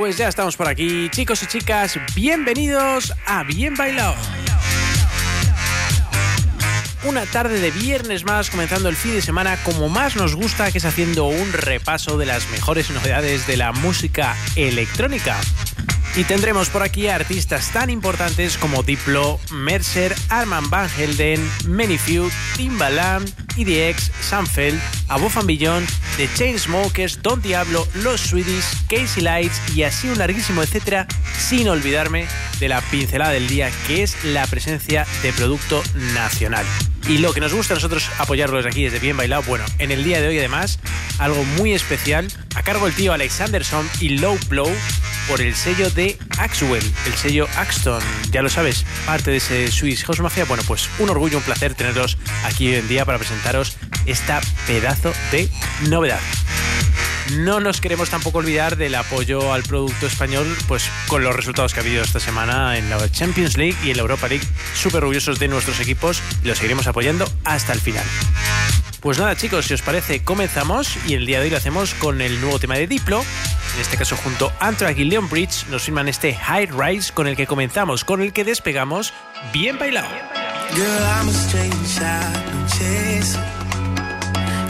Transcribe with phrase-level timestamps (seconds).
[0.00, 4.14] Pues ya estamos por aquí, chicos y chicas, bienvenidos a Bien Bailado.
[7.04, 10.78] Una tarde de viernes más, comenzando el fin de semana como más nos gusta, que
[10.78, 15.38] es haciendo un repaso de las mejores novedades de la música electrónica.
[16.16, 23.32] Y tendremos por aquí artistas tan importantes como Diplo, Mercer, Arman Van Helden, Manyfew, Timbaland,
[23.56, 30.08] EDX, Sanfeld, Above and Beyond, The Chainsmokers, Don Diablo, Los Swedish, Casey Lights y así
[30.08, 31.06] un larguísimo etcétera,
[31.38, 32.26] sin olvidarme
[32.58, 35.82] de la pincelada del día que es la presencia de producto
[36.14, 36.66] nacional.
[37.08, 39.90] Y lo que nos gusta a nosotros apoyarlo desde aquí, desde Bien Bailado, bueno, en
[39.90, 40.78] el día de hoy además,
[41.18, 44.70] algo muy especial, a cargo del tío Alexanderson y Low Blow,
[45.28, 50.04] por el sello de Axwell, el sello Axton, ya lo sabes, parte de ese Swiss
[50.04, 50.44] House Mafia.
[50.44, 55.12] Bueno, pues un orgullo, un placer tenerlos aquí hoy en día para presentaros esta pedazo
[55.30, 55.48] de
[55.88, 56.20] novedad.
[57.36, 61.80] No nos queremos tampoco olvidar del apoyo al producto español, pues con los resultados que
[61.80, 65.38] ha habido esta semana en la Champions League y en la Europa League, súper orgullosos
[65.38, 68.04] de nuestros equipos los seguiremos apoyando hasta el final.
[69.00, 72.20] Pues nada chicos, si os parece, comenzamos y el día de hoy lo hacemos con
[72.20, 73.24] el nuevo tema de Diplo.
[73.74, 77.26] En este caso junto a Antrack y Leon Bridge nos firman este High Rise con
[77.26, 79.14] el que comenzamos, con el que despegamos
[79.52, 80.08] bien bailado.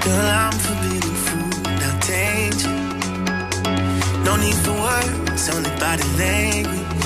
[0.03, 0.51] Girl,
[4.31, 7.05] No need for words, only body language.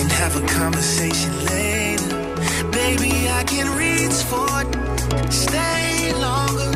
[0.00, 2.16] And have a conversation later.
[2.70, 4.68] Baby, I can reach for it,
[5.30, 6.72] stay longer,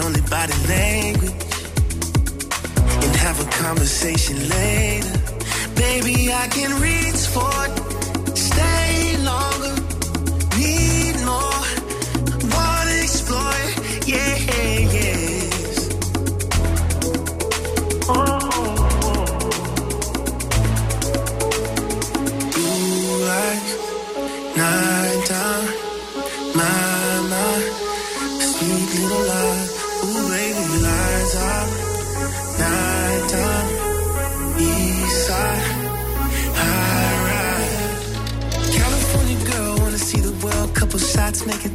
[0.00, 1.32] only body language.
[3.04, 5.18] And have a conversation later.
[5.74, 7.50] Baby, I can reach for
[8.36, 9.74] stay longer,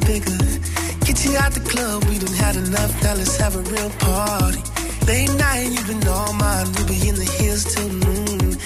[0.05, 0.37] bigger.
[1.05, 4.61] Get you out the club, we done had enough, now let's have a real party.
[5.07, 8.57] Late night, you've been all mine, we'll be in the hills till noon.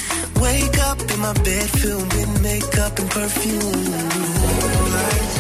[0.42, 3.60] Wake up in my bed, filled with makeup and perfume.
[4.96, 5.39] Lights, night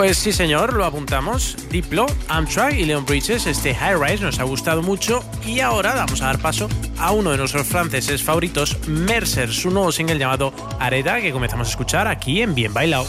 [0.00, 1.58] Pues sí, señor, lo apuntamos.
[1.68, 5.22] Diplo, Amtrak y Leon Bridges, este High Rise nos ha gustado mucho.
[5.44, 9.92] Y ahora vamos a dar paso a uno de nuestros franceses favoritos, Mercer, su nuevo
[9.92, 13.04] single llamado Areda, que comenzamos a escuchar aquí en Bien Bailado.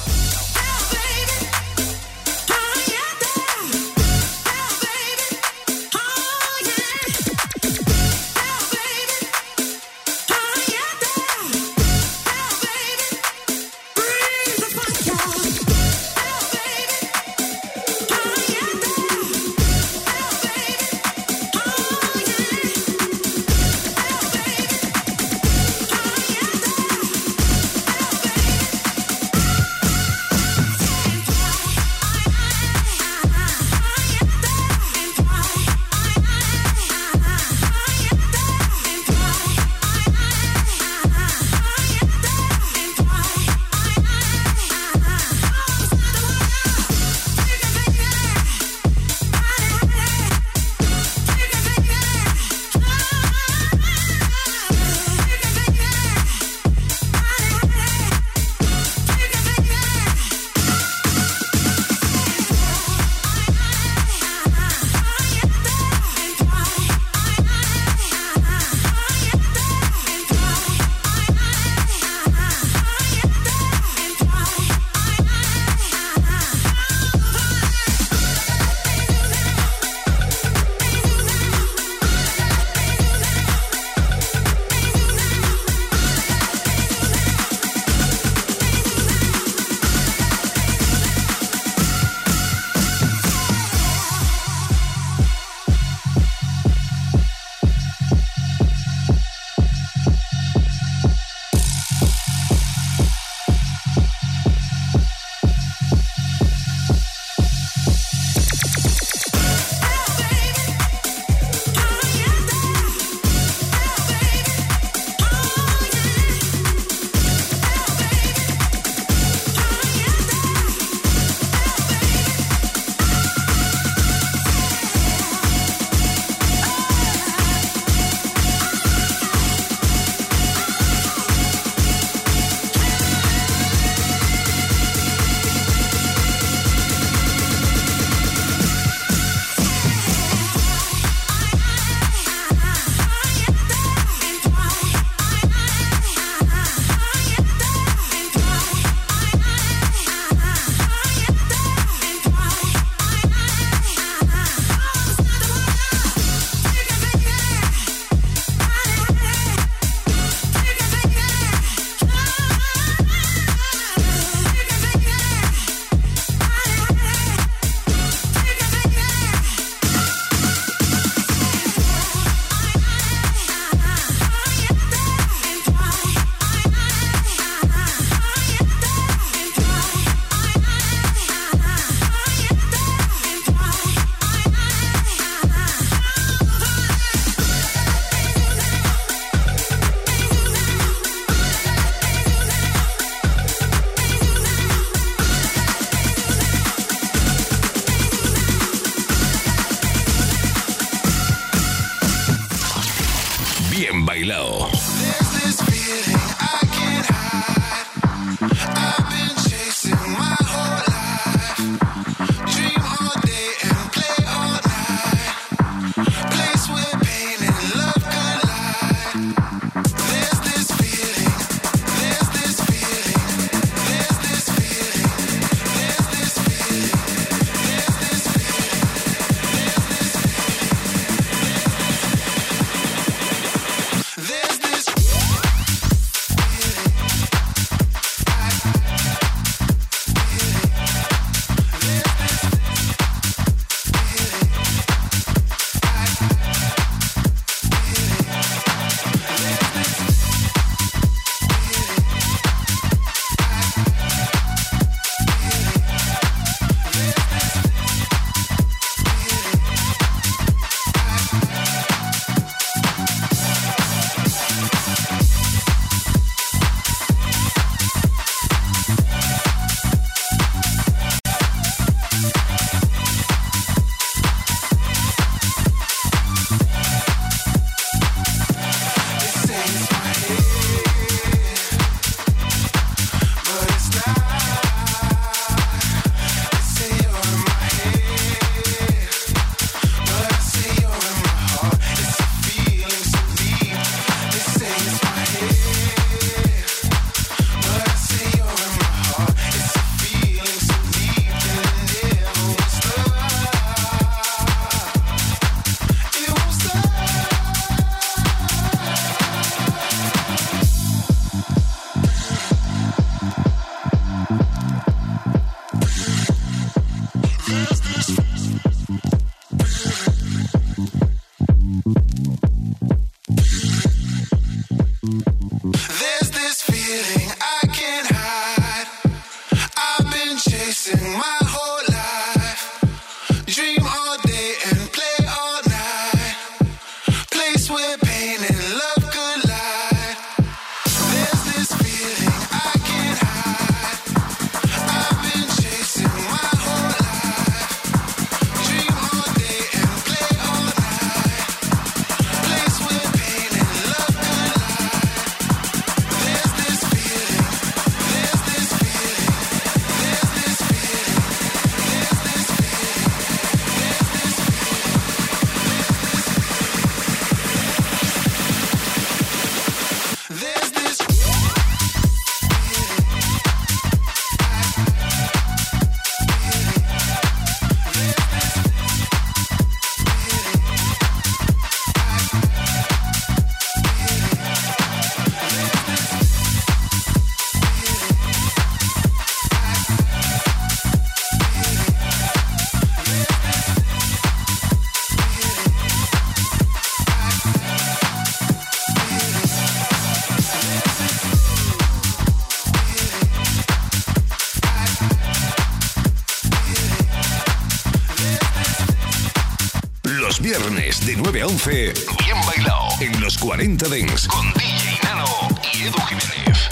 [410.93, 415.25] 11, bien bailado en los 40 Dents con DJ Nano
[415.73, 416.69] y Edu Jiménez.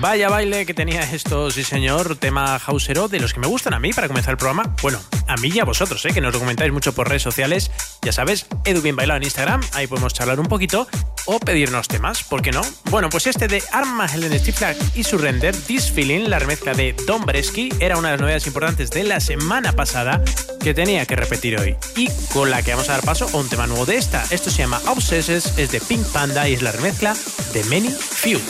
[0.00, 3.80] Vaya baile que tenía esto, sí señor, tema hausero, de los que me gustan a
[3.80, 4.74] mí para comenzar el programa.
[4.80, 6.12] Bueno, a mí y a vosotros, ¿eh?
[6.14, 7.70] que nos lo comentáis mucho por redes sociales.
[8.00, 10.88] Ya sabes, Edu Bien Bailado en Instagram, ahí podemos charlar un poquito
[11.28, 12.62] o pedirnos temas, ¿por qué no?
[12.90, 17.26] Bueno, pues este de Arma Helen Flag y Surrender, This Feeling, la remezcla de Don
[17.26, 20.22] Bresky, era una de las novedades importantes de la semana pasada
[20.58, 23.48] que tenía que repetir hoy y con la que vamos a dar paso a un
[23.48, 24.24] tema nuevo de esta.
[24.30, 27.14] Esto se llama Obsesses, es de Pink Panda y es la remezcla
[27.52, 28.40] de Many Few.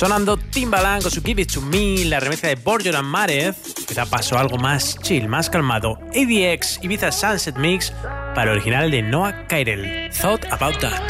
[0.00, 3.54] Sonando Timbaland con su Give It To Me, la remezcla de Borger and Marez,
[3.86, 5.98] que da paso a algo más chill, más calmado.
[6.14, 7.92] ADX Ibiza Sunset Mix
[8.34, 10.10] para el original de Noah Kairel.
[10.10, 11.02] Thought About That.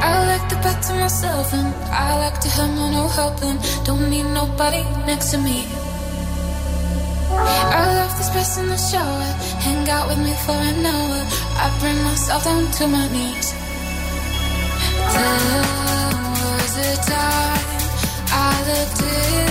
[0.00, 3.58] I like to back to myself and I like to have no helping.
[3.84, 5.66] Don't need nobody next to me.
[7.28, 9.34] I love the space in the shower.
[9.60, 11.26] Hang out with me for an hour.
[11.58, 13.52] I bring myself down to my knees.
[16.72, 17.49] Was time.
[18.70, 19.49] I looked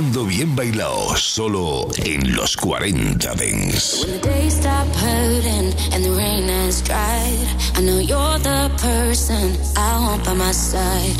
[0.00, 4.02] Bien Bailao, solo en los 40 Dents.
[4.02, 9.58] When the days stop hurting and the rain has dried, I know you're the person
[9.76, 11.16] I want by my side.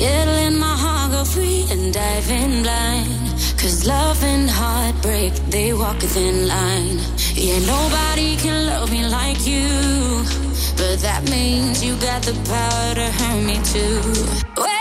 [0.00, 3.10] Let my heart go free and dive in blind.
[3.58, 7.00] Cause love and heartbreak, they walk within line.
[7.34, 9.68] Yeah, nobody can love me like you.
[10.78, 14.77] But that means you got the power to hurt me too.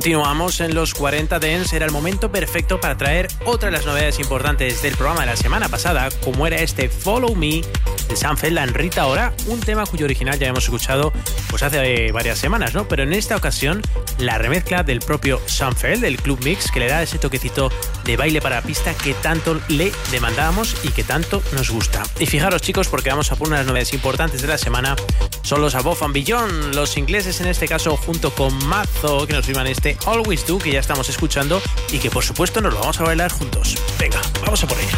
[0.00, 1.74] Continuamos en los 40 Dents.
[1.74, 5.36] Era el momento perfecto para traer otra de las novedades importantes del programa de la
[5.36, 7.60] semana pasada, como era este Follow Me
[8.08, 11.12] de Sam Feldman Rita Ora, un tema cuyo original ya hemos escuchado
[11.50, 12.88] pues hace varias semanas, ¿no?
[12.88, 13.82] Pero en esta ocasión
[14.16, 17.70] la remezcla del propio Sam Feld, del Club Mix, que le da ese toquecito
[18.04, 22.02] de baile para pista que tanto le demandábamos y que tanto nos gusta.
[22.18, 24.96] Y fijaros chicos, porque vamos a por unas novedades importantes de la semana,
[25.42, 29.66] son los Above and los ingleses en este caso junto con Mazo, que nos firman
[29.66, 31.60] este Always Do, que ya estamos escuchando
[31.92, 33.76] y que por supuesto nos lo vamos a bailar juntos.
[33.98, 34.96] Venga, vamos a por ello.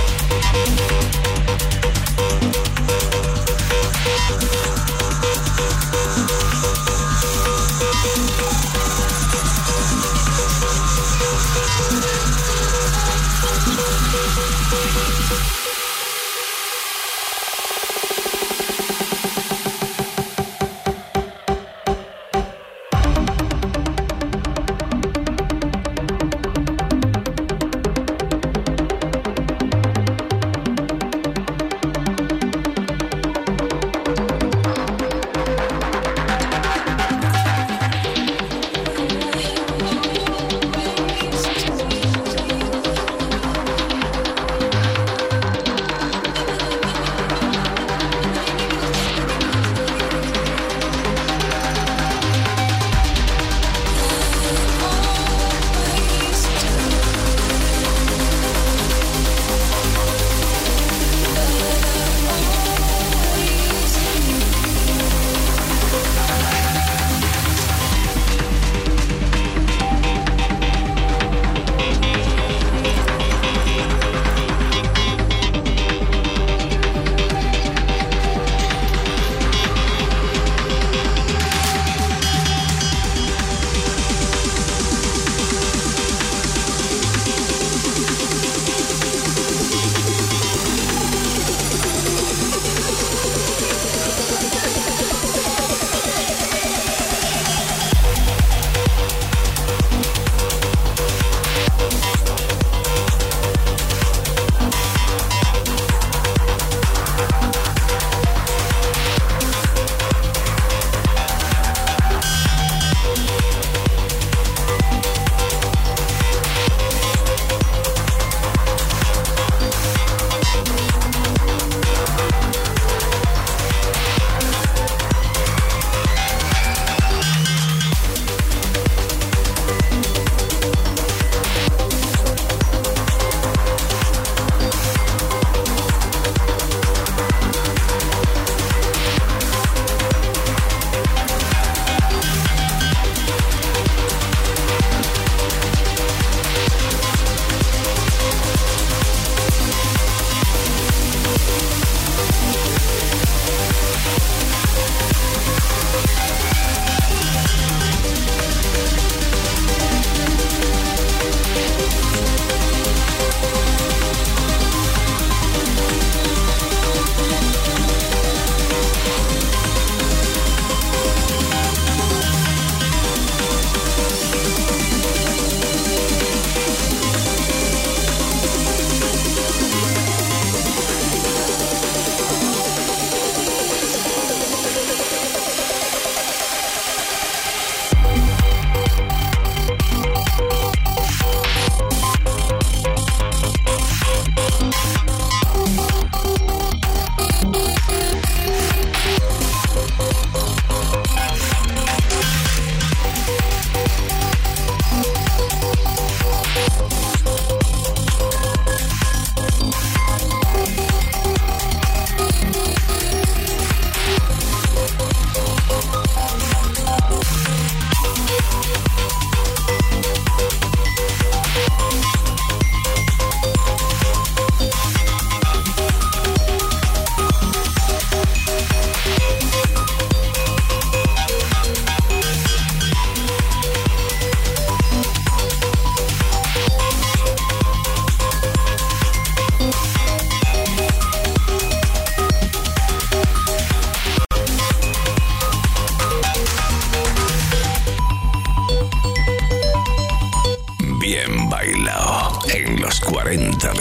[253.32, 253.72] Renta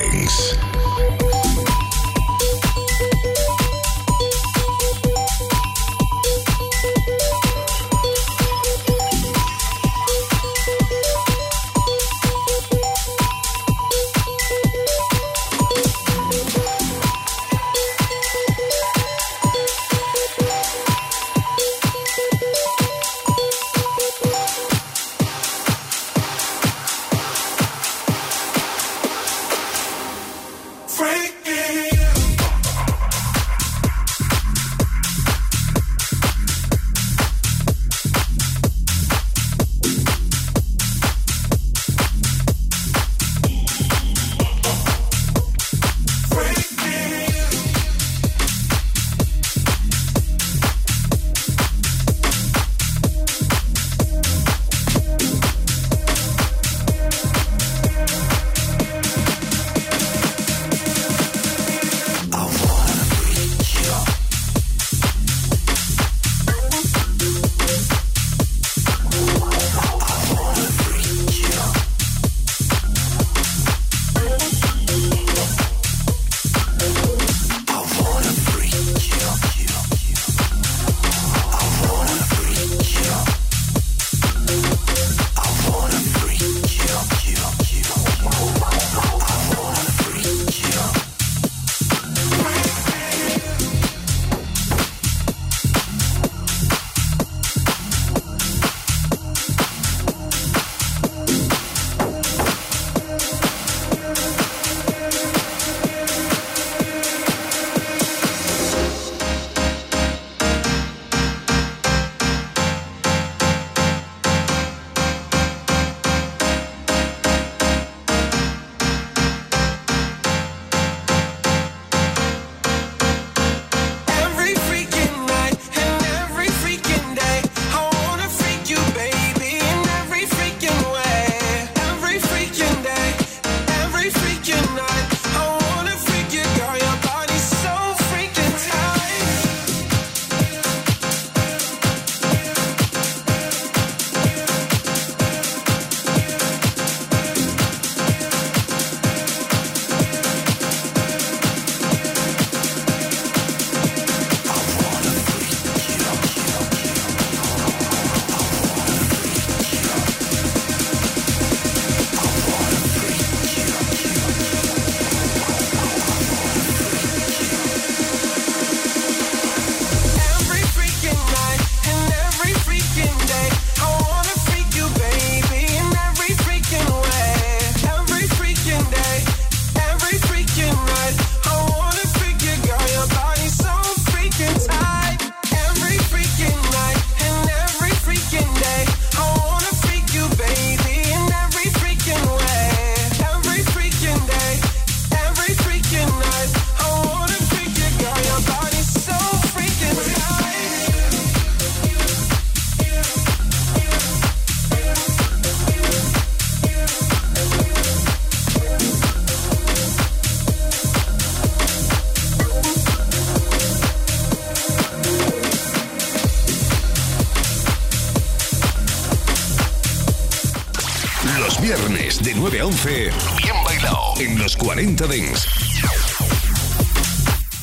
[221.71, 223.37] 40 Dents.
[223.37, 225.47] bien bailado en los 40 Dents.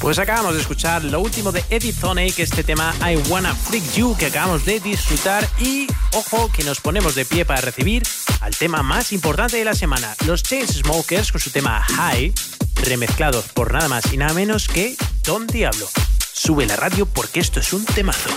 [0.00, 1.92] Pues acabamos de escuchar lo último de Eddie
[2.32, 5.46] que este tema I Wanna Freak You, que acabamos de disfrutar.
[5.60, 8.02] Y ojo, que nos ponemos de pie para recibir
[8.40, 12.32] al tema más importante de la semana: los Smokers con su tema High,
[12.76, 15.86] remezclados por nada más y nada menos que Don Diablo.
[16.32, 18.30] Sube la radio porque esto es un temazo.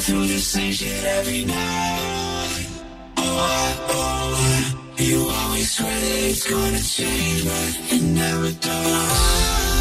[0.00, 2.66] through the same shit every night.
[3.16, 9.76] Oh, I, oh, I, you always swear that it's gonna change, but it never does.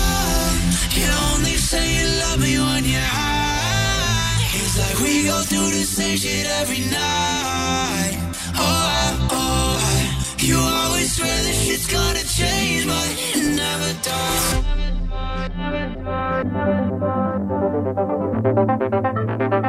[0.96, 4.40] You only say you love me when you're high.
[4.56, 8.16] It's like we go through the same shit every night.
[8.56, 14.66] Oh, I, oh, I, you always swear that shit's gonna change, but it never does.
[18.96, 19.65] Thank you.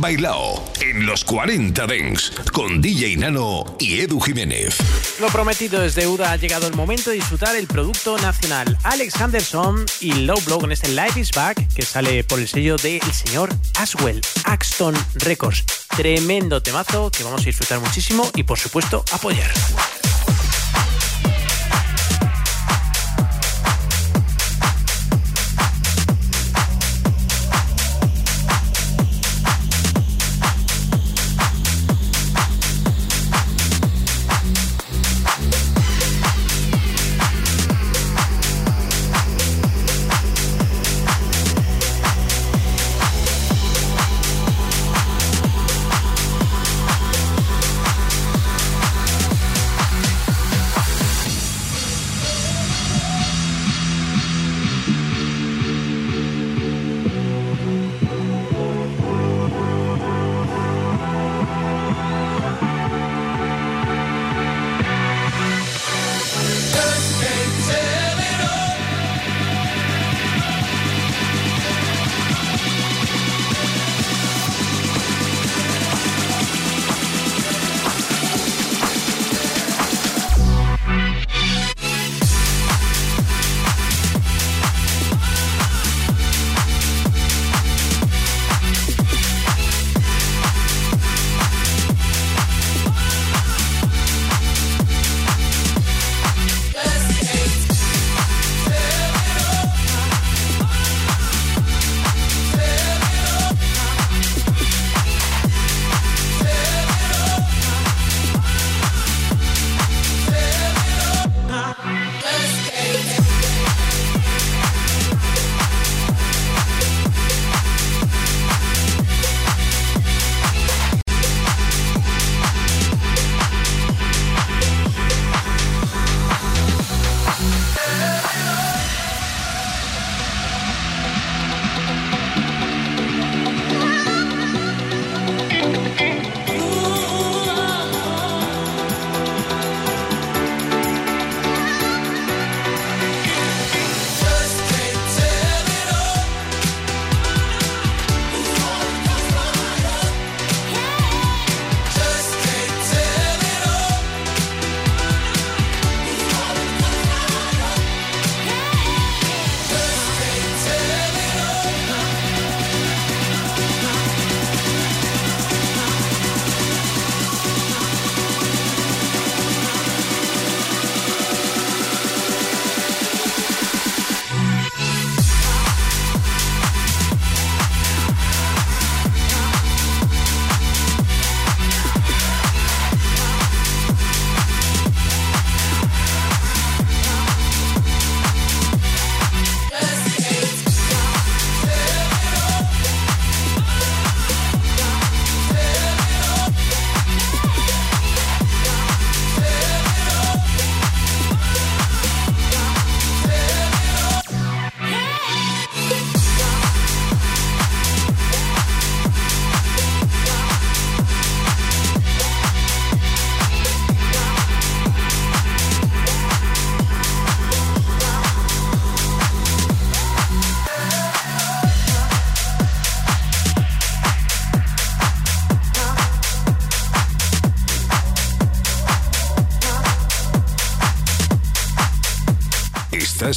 [0.00, 4.76] Bien bailado en los 40 Dents con DJ Nano y Edu Jiménez.
[5.20, 8.76] Lo prometido es deuda, ha llegado el momento de disfrutar el producto nacional.
[8.84, 12.76] Alex Anderson y Low Blow con este Life is Back que sale por el sello
[12.76, 15.64] del señor Aswell, Axton Records.
[15.96, 19.50] Tremendo temazo que vamos a disfrutar muchísimo y por supuesto apoyar.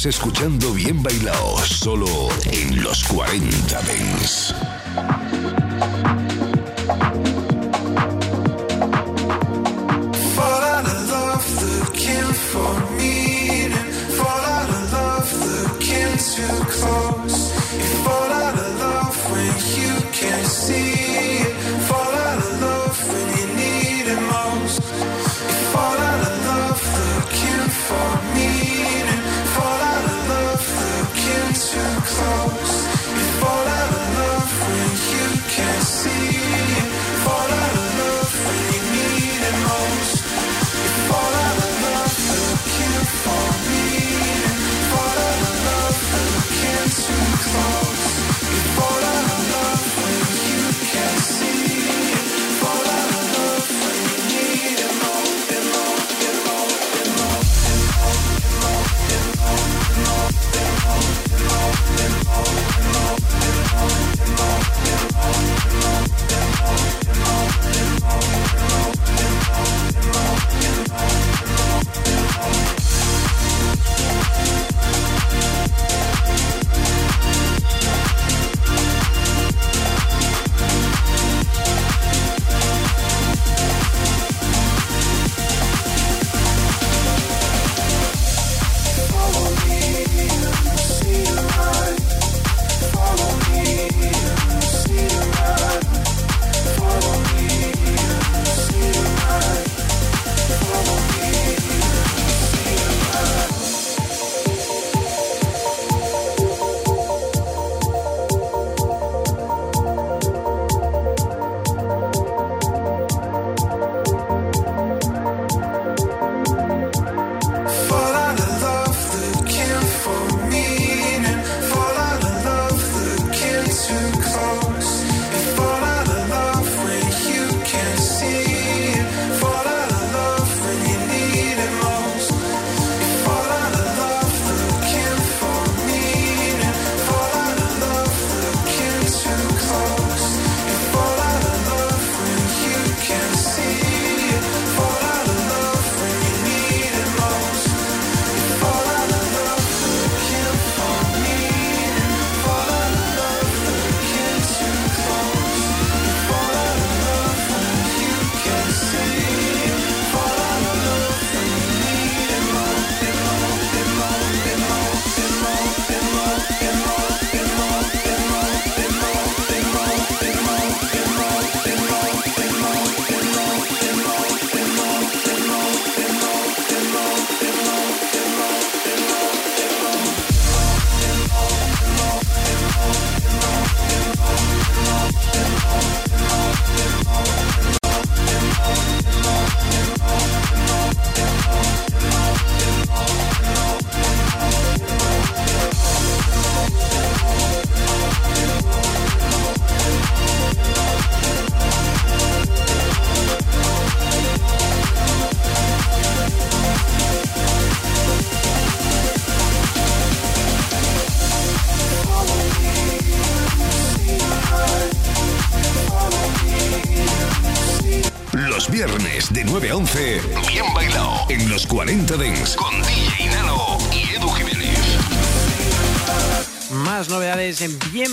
[0.06, 2.06] Escuchando Bien Bailado, solo
[2.44, 4.73] en los 40 Dents.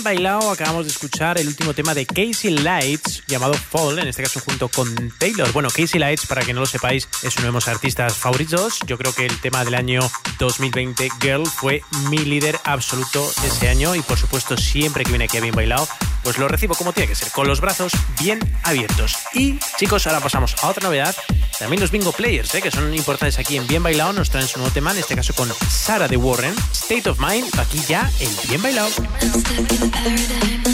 [0.02, 0.50] Bailado.
[0.50, 4.68] Acabamos de escuchar el último tema de Casey Lights llamado Fall, en este caso junto
[4.68, 5.50] con Taylor.
[5.52, 8.78] Bueno, Casey Lights, para que no lo sepáis, es uno de mis artistas favoritos.
[8.86, 10.00] Yo creo que el tema del año
[10.38, 15.38] 2020, Girl, fue mi líder absoluto ese año y por supuesto siempre que viene aquí
[15.38, 15.88] a Bien Bailado
[16.22, 19.16] pues lo recibo como tiene que ser, con los brazos bien abiertos.
[19.34, 21.14] Y chicos, ahora pasamos a otra novedad.
[21.58, 22.62] También los bingo players, ¿eh?
[22.62, 25.34] que son importantes aquí en Bien Bailado, nos traen su nuevo tema, en este caso
[25.34, 28.90] con Sara de Warren, State of Mind, aquí ya en Bien Bailado.
[29.92, 30.71] Acabamos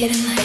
[0.00, 0.39] waiting like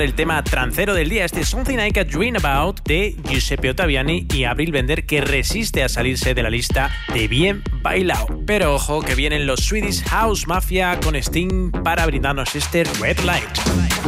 [0.00, 4.44] el tema trancero del día, este Something I Can Dream About de Giuseppe Ottaviani y
[4.44, 8.26] Abril Bender que resiste a salirse de la lista de bien bailado.
[8.46, 14.01] Pero ojo que vienen los Swedish House Mafia con Sting para brindarnos este Red Light.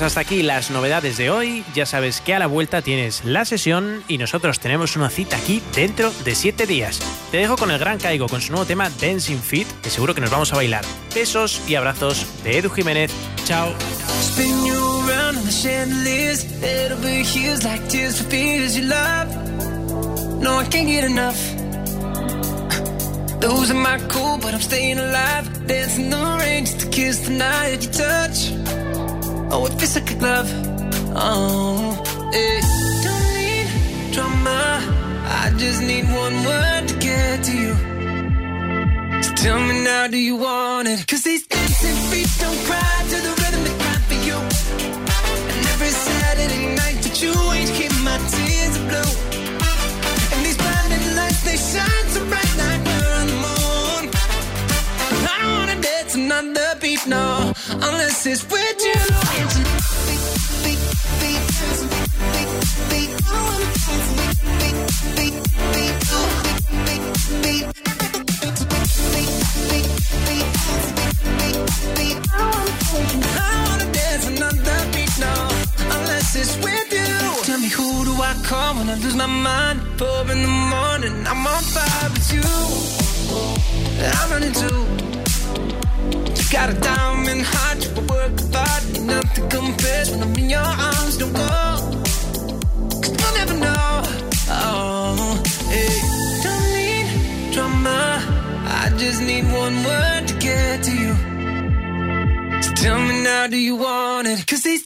[0.00, 1.62] Pues hasta aquí las novedades de hoy.
[1.74, 5.60] Ya sabes que a la vuelta tienes la sesión y nosotros tenemos una cita aquí
[5.74, 7.02] dentro de 7 días.
[7.30, 10.22] Te dejo con el gran Caigo con su nuevo tema Dancing Fit, que seguro que
[10.22, 10.86] nos vamos a bailar.
[11.14, 13.10] Besos y abrazos de Edu Jiménez.
[13.44, 13.74] Chao.
[29.52, 30.50] Oh, it feels like a glove.
[31.16, 32.64] Oh, it
[33.04, 34.60] don't need drama.
[35.42, 37.74] I just need one word to get to you.
[39.22, 41.06] So tell me now, do you want it?
[41.06, 44.38] Cause these dancing feet don't cry to the rhythm they cry for you.
[45.52, 49.12] And every Saturday night that you ain't keep my tears blue.
[50.32, 54.02] And these blinding lights, they shine so bright like we're on the moon.
[55.26, 56.69] I don't wanna dance another
[57.06, 58.92] no, unless it's with you.
[73.42, 75.18] I wanna dance another beat,
[75.90, 77.42] unless it's with you.
[77.44, 79.80] Tell me who do I call when I lose my mind?
[79.98, 82.42] Four in the morning, I'm on fire with you.
[84.02, 84.89] I'm running too.
[86.52, 91.16] Got a diamond heart, you work hard, nothing compares when I'm in your arms.
[91.16, 91.38] Don't go,
[93.02, 94.02] cause you'll never know.
[94.48, 95.94] Oh, hey,
[96.42, 98.20] don't need drama.
[98.82, 101.14] I just need one word to get to you.
[102.62, 104.44] So tell me now, do you want it?
[104.44, 104.84] Cause these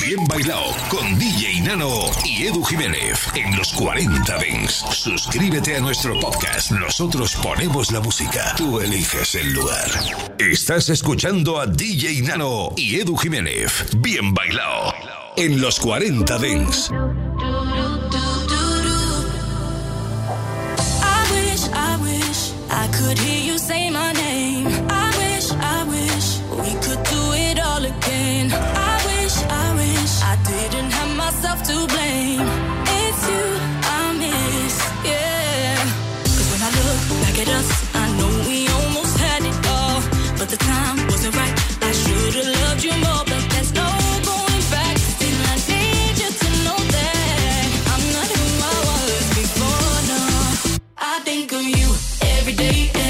[0.00, 1.90] Bien bailado con DJ Nano
[2.24, 4.84] y Edu Jiménez en los 40 Dents.
[4.92, 6.70] Suscríbete a nuestro podcast.
[6.70, 8.54] Nosotros ponemos la música.
[8.56, 9.90] Tú eliges el lugar.
[10.38, 13.84] Estás escuchando a DJ Nano y Edu Jiménez.
[13.96, 14.94] Bien bailado
[15.36, 16.92] en los 40 Dents.